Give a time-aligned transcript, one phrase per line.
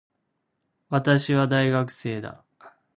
[0.89, 2.43] 私は、大学生だ。